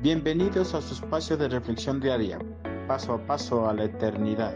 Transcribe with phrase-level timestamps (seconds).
[0.00, 2.38] Bienvenidos a su espacio de reflexión diaria,
[2.86, 4.54] paso a paso a la eternidad.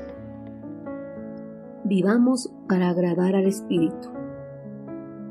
[1.83, 4.09] Vivamos para agradar al Espíritu.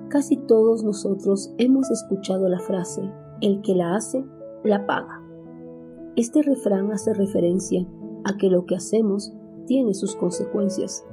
[0.09, 4.25] Casi todos nosotros hemos escuchado la frase, el que la hace,
[4.65, 5.23] la paga.
[6.17, 7.87] Este refrán hace referencia
[8.25, 9.31] a que lo que hacemos
[9.65, 11.05] tiene sus consecuencias.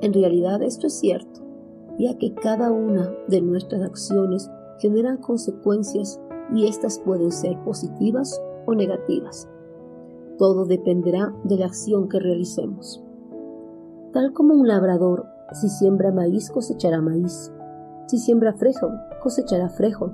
[0.00, 1.42] En realidad esto es cierto,
[1.98, 6.18] ya que cada una de nuestras acciones generan consecuencias
[6.54, 9.48] y éstas pueden ser positivas o negativas.
[10.38, 13.04] Todo dependerá de la acción que realicemos.
[14.12, 17.52] Tal como un labrador, si siembra maíz cosechará maíz,
[18.06, 20.12] si siembra frijol cosechará frijol.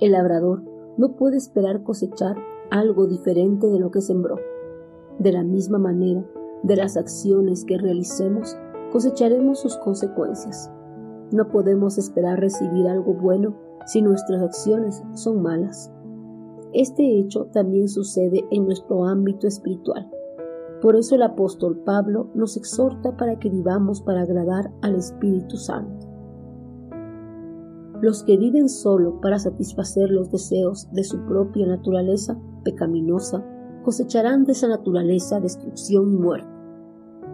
[0.00, 0.62] El labrador
[0.96, 2.36] no puede esperar cosechar
[2.70, 4.36] algo diferente de lo que sembró.
[5.18, 6.24] De la misma manera,
[6.62, 8.56] de las acciones que realicemos,
[8.92, 10.70] cosecharemos sus consecuencias.
[11.32, 13.54] No podemos esperar recibir algo bueno
[13.86, 15.92] si nuestras acciones son malas.
[16.72, 20.10] Este hecho también sucede en nuestro ámbito espiritual.
[20.80, 26.08] Por eso el apóstol Pablo nos exhorta para que vivamos para agradar al Espíritu Santo.
[28.00, 33.44] Los que viven solo para satisfacer los deseos de su propia naturaleza pecaminosa
[33.84, 36.48] cosecharán de esa naturaleza destrucción y muerte.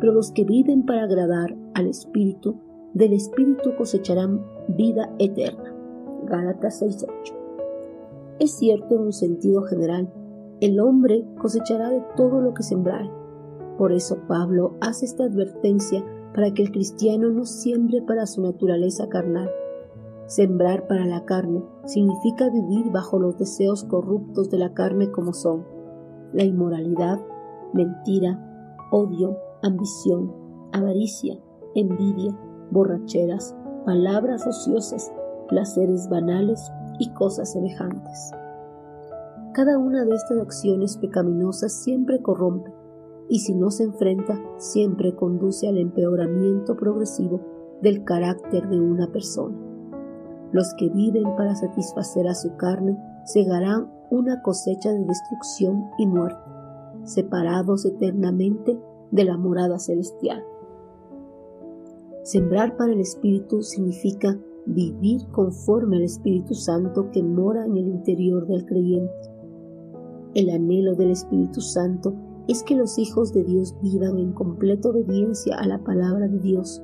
[0.01, 2.61] Pero los que viven para agradar al Espíritu,
[2.97, 5.75] del Espíritu cosecharán vida eterna.
[6.25, 7.35] Gálatas 6:8.
[8.39, 10.11] Es cierto en un sentido general,
[10.61, 13.11] el hombre cosechará de todo lo que sembrar.
[13.77, 16.03] Por eso Pablo hace esta advertencia
[16.35, 19.51] para que el cristiano no siembre para su naturaleza carnal.
[20.25, 25.67] Sembrar para la carne significa vivir bajo los deseos corruptos de la carne como son
[26.33, 27.21] la inmoralidad,
[27.75, 28.43] mentira,
[28.91, 30.33] odio, ambición,
[30.73, 31.39] avaricia,
[31.75, 32.35] envidia,
[32.71, 35.13] borracheras, palabras ociosas,
[35.49, 38.33] placeres banales y cosas semejantes.
[39.53, 42.73] Cada una de estas acciones pecaminosas siempre corrompe
[43.29, 47.41] y si no se enfrenta siempre conduce al empeoramiento progresivo
[47.83, 49.57] del carácter de una persona.
[50.53, 56.39] Los que viven para satisfacer a su carne segarán una cosecha de destrucción y muerte,
[57.05, 58.79] separados eternamente
[59.11, 60.45] de la morada celestial.
[62.27, 68.49] Sembrar para el Espíritu significa vivir conforme al Espíritu Santo que mora en el interior
[68.49, 69.31] del creyente.
[70.35, 72.17] El anhelo del Espíritu Santo
[72.49, 76.83] es que los hijos de Dios vivan en completa obediencia a la palabra de Dios,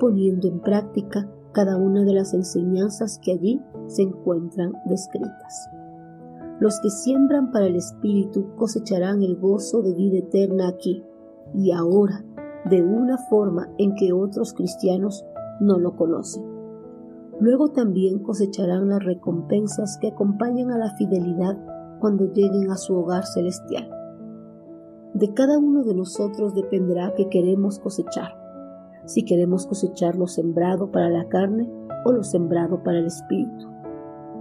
[0.00, 5.70] poniendo en práctica cada una de las enseñanzas que allí se encuentran descritas.
[6.58, 11.04] Los que siembran para el Espíritu cosecharán el gozo de vida eterna aquí
[11.54, 12.24] y ahora,
[12.64, 15.24] de una forma en que otros cristianos
[15.60, 16.44] no lo conocen.
[17.40, 21.58] Luego también cosecharán las recompensas que acompañan a la fidelidad
[21.98, 23.90] cuando lleguen a su hogar celestial.
[25.14, 28.32] De cada uno de nosotros dependerá que queremos cosechar,
[29.04, 31.68] si queremos cosechar lo sembrado para la carne
[32.04, 33.68] o lo sembrado para el espíritu.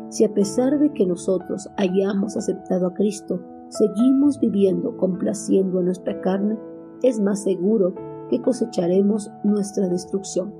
[0.09, 6.19] Si a pesar de que nosotros hayamos aceptado a Cristo, seguimos viviendo complaciendo a nuestra
[6.21, 6.57] carne,
[7.01, 7.95] es más seguro
[8.31, 10.53] que cosecharemos nuestra destrucción.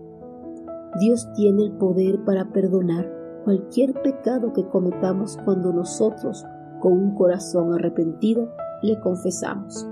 [1.00, 3.10] Dios tiene el poder para perdonar
[3.46, 6.46] cualquier pecado que cometamos cuando nosotros,
[6.82, 8.50] con un corazón arrepentido,
[8.84, 9.88] le confesamos.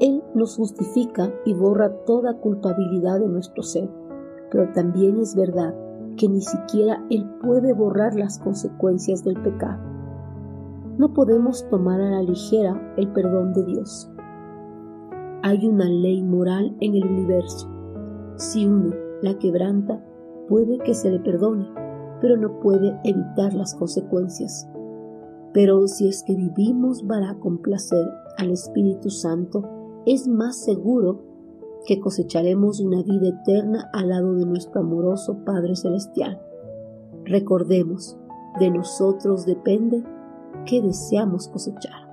[0.00, 3.90] Él nos justifica y borra toda culpabilidad de nuestro ser,
[4.50, 5.74] pero también es verdad
[6.16, 9.82] que ni siquiera Él puede borrar las consecuencias del pecado.
[10.96, 14.10] No podemos tomar a la ligera el perdón de Dios.
[15.42, 17.66] Hay una ley moral en el universo.
[18.36, 20.04] Si uno la quebranta,
[20.48, 21.66] puede que se le perdone,
[22.20, 24.68] pero no puede evitar las consecuencias.
[25.54, 28.06] Pero si es que vivimos para complacer
[28.36, 29.66] al Espíritu Santo,
[30.04, 31.22] es más seguro
[31.86, 36.38] que cosecharemos una vida eterna al lado de nuestro amoroso Padre Celestial.
[37.24, 38.18] Recordemos,
[38.58, 40.04] de nosotros depende
[40.66, 42.09] qué deseamos cosechar.